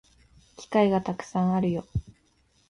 [0.57, 1.85] 機会がたくさんあるよ